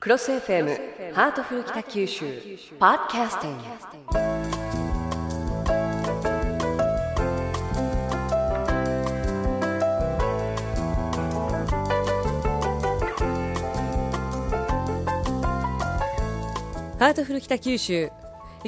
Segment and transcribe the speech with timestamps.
[0.00, 2.24] CROSS FM ハートフル北九州
[2.78, 3.64] ポッドキャスティング。
[16.98, 18.10] ハートフル北九州。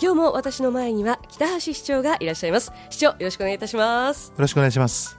[0.00, 2.72] 今日も私の前には北橋市長がいらっしゃいます。
[2.88, 4.30] 市長よろしくお願いいたします。
[4.30, 5.18] よろしくお願いします。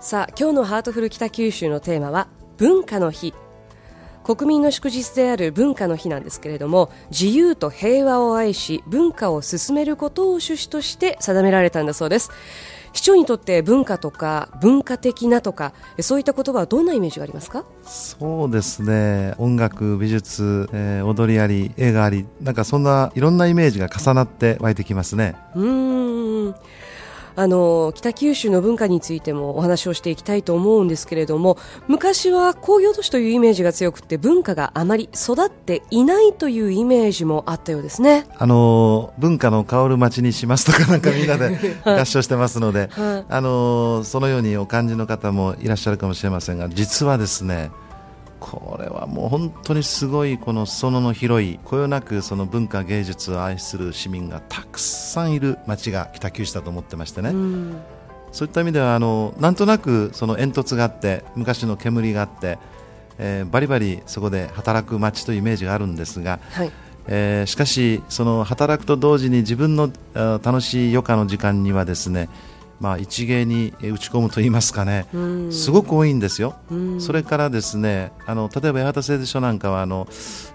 [0.00, 2.26] さあ今日のハートフル北九州のテーマは
[2.56, 3.32] 文化の日
[4.24, 12.30] 国民の祝日である文化の日なんですけれども自由と平和を愛し文化を進めることを趣旨として定められたんだそうです。
[12.94, 17.64] 市長にとって文化とか文化的なとかそういった言葉はどんなイメージがありますか？
[17.84, 19.34] そうですね。
[19.38, 25.36] 音楽美術、えー、踊りあり映画ありなんかそんないろんなイメージが重なって湧いてきますね。
[25.54, 26.54] うん
[27.36, 31.58] あの北九州の文化についてもお話をしていきたいと思うんですけれども
[31.88, 38.26] 昔は工業都市というイメージが強くて文化があまり育っていないというイメージもあったようですね。
[38.38, 47.70] あの文化の香る街にしますとかなんかみんなで 合唱してますので、はい、あのそのようにお感じの方もいらっしゃるかもしれませんが実はですね
[48.42, 57.80] これはもう本当にすごいこの裾野の広いこよなくその文化芸術を愛する市民がたくさんいる街が北九州だと思ってましてね、うん、
[58.32, 62.58] そういった意味ではあのなんとなくその煙突があって昔の煙があって、
[63.18, 66.72] えー、バリバリそこで働く街というイメージがあるんですが、はい。
[67.08, 72.28] えー、しかしその働くと同時に自分の楽しい余暇の時間にはですね
[72.82, 75.06] まあ、一芸に打ち込むと言いますかね、
[75.52, 76.56] すごく多いんですよ、
[76.98, 80.08] それからですねあの例えば八幡製図所なんかはあの、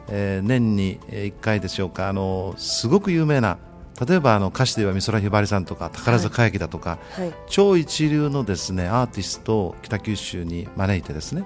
[0.10, 2.10] えー、年に1回でしょうか。
[2.10, 3.58] あのすごく有名な
[4.06, 7.28] 例えばあの歌手では美空ひばりさんとか宝塚歌劇だとか、はい。
[7.28, 11.46] はい、超一流のですねアーティストを北九州に招いてですね、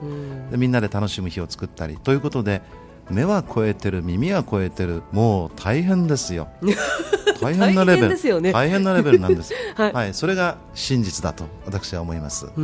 [0.50, 2.64] でみんなで楽しむ日を作ったりということで
[3.12, 6.48] 目は超えてる耳は超えてるもう大変ですよ
[7.42, 12.60] 大変なレベル、ね、大変なレベルなんです、 はい、はい、それが真実だと私は思います、はい、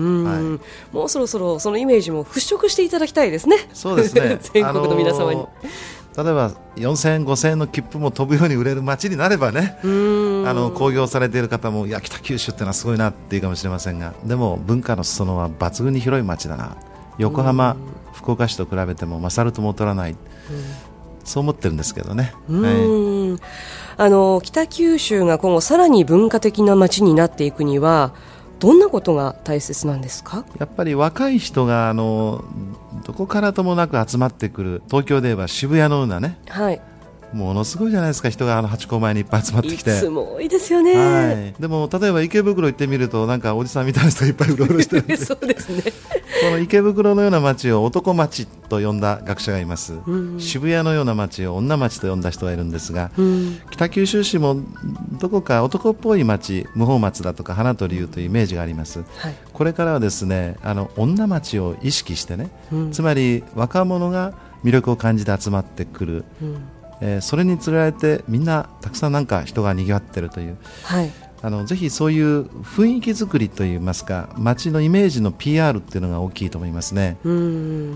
[0.96, 3.57] もうそろそろそのイメージも払拭していただきたいですね。
[3.74, 4.40] そうですね。
[4.53, 5.46] 全国の皆様に、
[6.18, 9.78] 例えば4000円、5000円の切符も飛ぶように売れる街になればね。
[9.84, 14.13] あの興行されている方もいや北九州ってのはすごいなっていうかもしれませんが。
[14.25, 16.78] でも文化の裾野は抜群に広い街だな。
[17.18, 17.75] 横浜、
[18.13, 20.16] 福岡市と比べても勝るとも劣らない、
[21.23, 22.34] そう思ってるんですけどね。
[22.50, 23.41] はい、
[23.97, 28.13] あの北九州が今後さらに文化的な街になっていくには
[28.59, 30.46] どんなことが大切なんですか？
[30.59, 32.44] やっぱり若い人があの
[33.06, 36.81] どこからともなく集まってくる東京で言えば渋谷のようなね、はい、
[37.34, 38.30] ものすごいじゃないですか。
[38.30, 39.98] 人があのハチ公前にいっぱい集まってきて。
[39.98, 45.02] いつも多いですよね、はい、でも例えば池袋行ってみるとなんかおじさんみたいな人がいっぱいうろうろして。
[45.02, 45.84] る そうですね。
[46.42, 54.58] この池袋のような街を男町と呼んだ学者がいます、うん、渋谷のような街を女町と呼んだ人がいるんですが、うん、北九州市も
[55.20, 64.34] どこか男っぽい町無法松だとか花と竜というイメージがあります、はい、これからはですねあの女町を意識してね、うん、つまり若者が
[64.64, 66.26] 魅力を感じて集まってくる、
[67.02, 77.18] えー、それにつれられてみんなたくさんなんか人がにぎわっているという、はい、あのぜひそういう雰囲気作りといいますか街のイメージの PR っていうのが大きいと思いますね。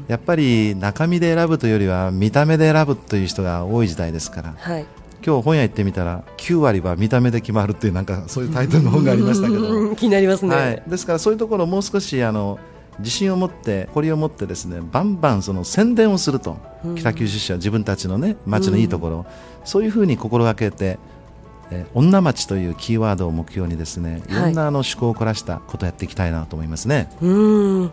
[0.07, 4.85] やっぱり中身で選ぶというよりは見た目で選ぶという人が多い時代ですから、はい、
[5.25, 9.95] 今日本屋行ってみたら9割は見た目で決まるっていうなんかそういうタイトルの本がありましたけど。
[9.95, 12.59] 気になりますね、はい、ですからそういうところをもう少しあの
[12.99, 19.25] 自信を持って誇りを持ってですねバンバンその宣伝をすると、うん、北九州市は自分たちのね街のいいところ、うん、
[19.65, 20.99] そういうふうに心がけて、
[21.71, 27.09] えー、女町というキーワードを目標にですねいろんなあの趣向を凝らしたことをやっていきたいなと思いますね。
[27.21, 27.91] うん。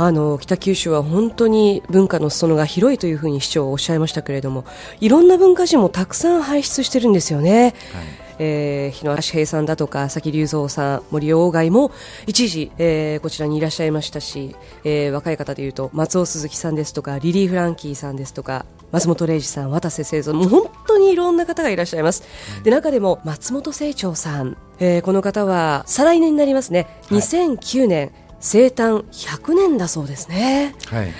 [0.00, 4.64] あの北九州は本当に文化の裾野が広いというふうに市長はおっしゃいましたけれども
[5.00, 7.74] いろんな文化人もたくさん輩出してるんですよね。
[7.92, 11.90] はいえー、日野足平さんだとか佐木隆三さん森鴎外も
[12.26, 22.22] 一時、えー、こちらにいらっしゃいましたし、えー、若い方でいうと松尾鈴木さんですとかリリー・フランキーさんですとか松本零士さん渡瀬製造もう本当にいろんな方がいらっしゃいます、
[22.58, 30.74] うん、で中でも松本清張さん、えー、この方は再来年になりますね、はい、2009年生誕100年だそうですね。
[30.86, 31.12] はい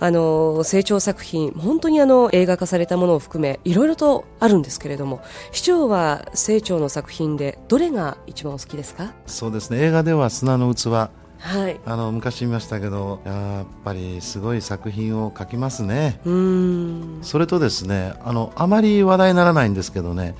[0.00, 5.20] あの成長作品本当にあの映画化されたものを含めいろいろとあるんですけれども
[5.52, 9.12] 市長は成長の作品でどれが一番お好きですか？
[9.26, 9.78] そうですね。
[9.84, 11.10] 映画では砂の器。
[11.42, 16.20] はい、あの昔見ましたけどやっぱりすごい作品を描きますね。
[17.22, 20.34] それとですねあのあまり話題にならないんですけどね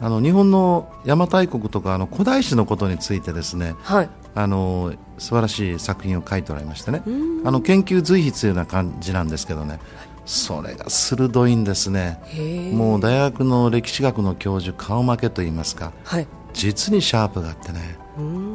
[0.00, 7.02] あの日本の邪馬台国とかあの古代史のことについてですね、はい、あの素晴らしい作品を書いておられましてね。
[7.44, 9.78] あの研究随筆というような感じなんですけどね。
[10.24, 12.20] それが鋭いんですね。
[12.72, 17.98] もう大学の歴史学の教授顔負けといいますか、はい、実にシャープがあってね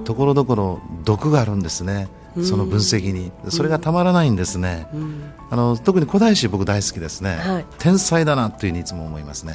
[0.06, 2.08] ところどころ毒があるんですね。
[2.44, 3.32] その分析に。
[3.50, 9.54] それがたまらないんですね、うん、あの特に古代史僕大好きですね、はい、天才だなというふうにいつも思いますね、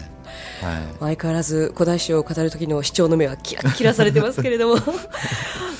[0.62, 4.76] はい、相変わらず古代史を語る時の主張の目はキラキラされてますけれども。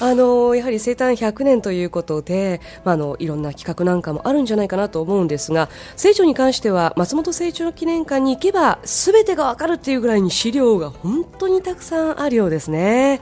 [0.03, 5.69] あのやはり生誕100年ということで、まあ、あのいろんな企画なんかもあるんじゃないかなと思うんですが
[5.99, 13.21] 清張に関しては松本清張記念館に行けばすべてがわかるっていうぐらいに資料が本当にたくさんあるようですね。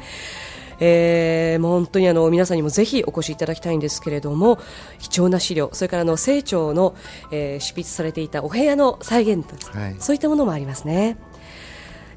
[0.80, 4.58] えー、もう本当にあの皆さんにもぜひお越しいただきたいんですけれども
[4.98, 6.94] 貴重な資料それからあの清張の、
[7.32, 11.16] えー、執筆されていたお部屋の再現物、はい、そういったものもありますね。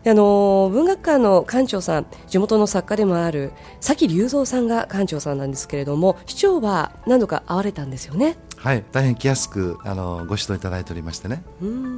[0.04, 8.36] あの文学館の館長さん地元の作家でもある崎隆三さんが館長さんなんですけれども市長は何度か会われたんですよね。
[8.58, 11.44] はい、大変気安くあのご指導いただいておりましてね、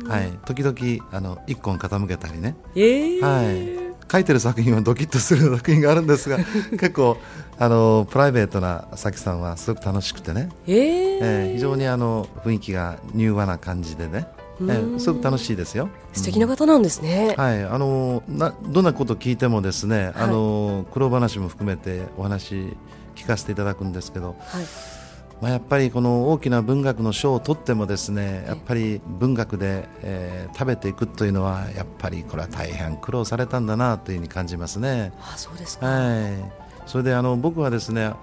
[0.07, 6.38] はい、時々あの一本傾けたりね、えー、はい、書いてる作品はドキッとする作品があるんですが
[6.71, 7.17] 結構
[7.57, 10.75] あのプライベートな咲さんはすごく楽しくてね、えー、
[11.21, 14.27] えー、非常にあの雰囲気が柔和な感じでね、
[14.61, 15.89] えー、すごく楽しいですよ。
[16.13, 17.35] 素敵な方なんですね。
[17.38, 22.75] はい、あのなどんなこと聞いてもですね、はい、あの苦労話も含めてお話
[23.15, 24.35] 聞かせていただくんですけど。
[24.39, 24.65] はい
[25.41, 35.12] まあ、やっぱりこの大きな文学の賞を取ってもですねやっぱり文学で、えー、食べていくというのはやっぱりこれは大変苦労されたんだなというふうに感じますね。
[35.21, 36.51] あそうですか、はい、
[36.85, 38.13] それであの僕はですね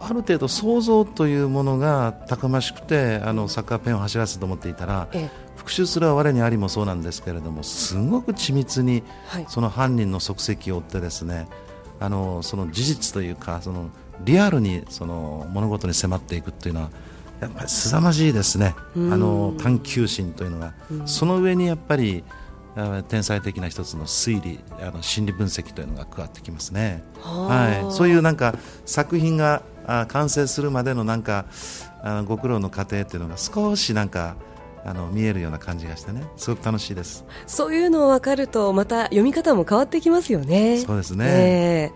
[0.00, 9.02] ある程度想像というものがたくましくてあのサッカーペンを走らせと思っていたら、ええ、復讐するは我にありもそうなんですけれどもすごく緻密に
[9.48, 11.48] その犯人の足跡を追ってですね、
[12.00, 13.90] あのその事実というかその
[14.24, 16.90] リアルにその物事に迫っていくというのは
[17.40, 20.74] やっぱり凄まじいですね、あの探求心というのが、
[21.06, 22.22] その上にやっぱり
[23.08, 27.02] 天才的な一つの推理あの心理分析というのが加わってきますね。
[27.22, 29.62] はい、そういうなんか作品が
[30.08, 31.46] 完成するまでのなんか
[32.02, 34.36] あのご苦労の過程というのが少しなんか
[34.84, 36.24] あの見えるような感じがしてね。
[36.36, 37.24] すごく楽しいです。
[37.46, 40.78] そういうのを分かるとまた読み方も変わってきますよね。
[40.78, 41.92] そうですね、え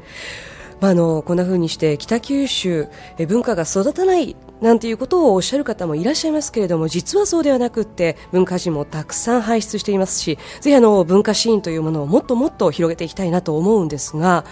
[0.50, 2.88] ーまあ、あのこんな風にして北九州
[3.19, 14.44] え文化が育たないなんていうことをおっしゃる方もいらっしゃいますけれども実はそうではなくって文化人もたくさん輩出していますしぜひあの文化シーンというものをもっともっと広げていきたいなと思うんですが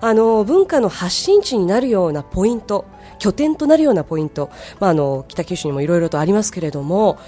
[0.00, 2.84] あの文化の発信地になるようなポイント
[3.18, 4.48] 拠点となるようなポイント、
[4.78, 7.18] まあ、あの北九州にもいろいろとありますけれども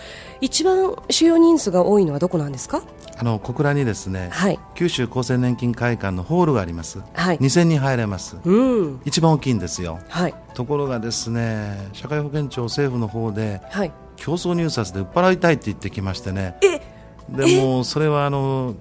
[0.41, 2.83] 一番収容人数が多いのはどこなんですか？
[3.21, 16.57] あの小倉にですね、はい、九州厚生年金会館のホールがあります、はい、2000人入れます、うん、一番大きいんですよ、はい、ところがですね社会保険庁政府の方で、はい、競争入札で売っ払いたいって言ってきましてね。
[17.29, 18.75] でもそれはあの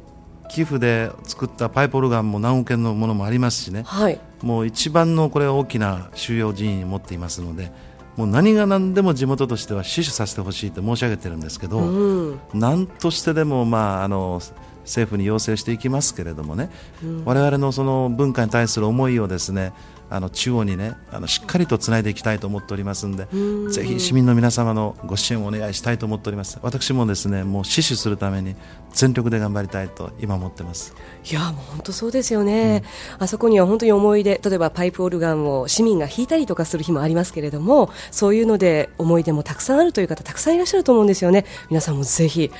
[0.50, 7.72] 寄付で作ったパイプオルガンも何億円のものもありますしね、はい、もう一番のこれ大きな収容人員を持っていますので
[8.20, 14.42] もう何が何でも地元としては死守させてほしいと申し上げてるんですけど、うん、何としてでも、まあ、あの
[14.90, 16.70] 政府に要請していきますけれどもね、
[17.04, 19.72] うん、我々のその文化に対する思いをですね
[20.10, 23.28] あの中央にねあのしっかりとつないでいきたいと思っておりますので
[23.72, 26.58] ぜひ市民の皆様のご支援をお願いしたいと思っております。
[26.64, 28.56] 私もですねもう死守するために
[28.92, 30.96] 全力で頑張りたいと今思ってます。
[31.30, 32.84] いやもう本当そうですよね、
[33.18, 41.46] うん、あそこには本当に思い出例えばパイプオルガンを市民が弾いたりとかする日もありますけれどもそういうので思い出もたくさんあるという方たくさんいらっしゃると思うんですよね。
[41.70, 42.52] 皆さんもぜひ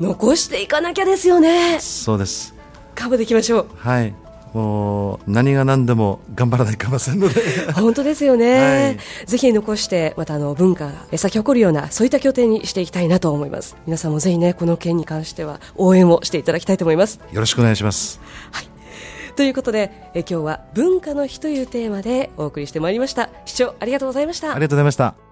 [0.00, 1.80] 残していかなきゃですよね。
[1.80, 2.54] そうです。
[2.94, 3.66] カバーでいきましょう。
[3.76, 4.14] はい。
[4.52, 7.40] もう何が何でも頑張らないかませんので。
[7.76, 13.76] 本当ですよね、はい、ぜひ残してまたあの文化が咲き誇るようなそういった拠点にしていきたいなと思います。
[13.86, 17.20] 皆さんもぜひねこの件に関しては応援をしていただきたいと思います。
[17.32, 18.20] よろしくお願いします。
[18.50, 18.68] はい。
[19.36, 23.28] ということでえ今日は文化の日というテーマでお送りしてまいりました。
[23.44, 24.52] 視聴ありがとうございました。
[24.52, 25.25] ありがとうございました